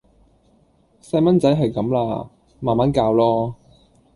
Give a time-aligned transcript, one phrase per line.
[0.99, 2.27] 細孥仔係咁啦！
[2.59, 3.53] 慢慢教囉